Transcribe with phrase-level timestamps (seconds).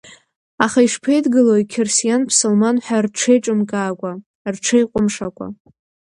[0.65, 4.11] Аха ишԥеидгылои, қьырсиан ԥсылман ҳәа рҽеиҿымкаакәа,
[4.53, 5.47] рҽеиҟәымшакәа?!